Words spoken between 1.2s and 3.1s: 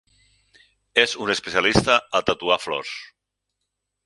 un especialista a tatuar flors.